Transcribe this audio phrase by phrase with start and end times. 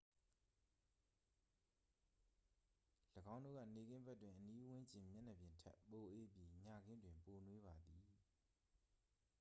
[3.35, 8.03] """၎င်းတို့က နေ့ခင်းဘက်တွင် အနီးဝန်းကျင် မျက်နှာပြင်ထက် ပိုအေးပြီး ညခင်းတွင် ပိုနွေးပါသည်။